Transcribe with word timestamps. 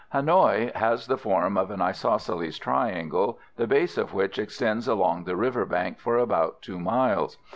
Hanoï 0.15 0.73
has 0.73 1.05
the 1.05 1.15
form 1.15 1.57
of 1.57 1.69
an 1.69 1.79
isosceles 1.79 2.57
triangle, 2.57 3.37
the 3.57 3.67
base 3.67 3.99
of 3.99 4.15
which 4.15 4.39
extends 4.39 4.87
along 4.87 5.25
the 5.25 5.35
river 5.35 5.63
bank 5.63 5.99
for 5.99 6.17
about 6.17 6.63
2 6.63 6.79
miles. 6.79 7.37